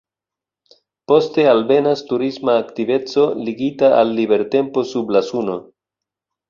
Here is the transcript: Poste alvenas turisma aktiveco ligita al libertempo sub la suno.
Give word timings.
Poste 1.11 1.45
alvenas 1.51 2.03
turisma 2.13 2.57
aktiveco 2.63 3.29
ligita 3.45 3.93
al 4.01 4.19
libertempo 4.23 4.89
sub 4.95 5.17
la 5.19 5.27
suno. 5.33 5.63